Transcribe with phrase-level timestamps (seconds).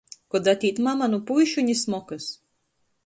[0.35, 2.31] Kod atīt mama, nu puišu ni smokys.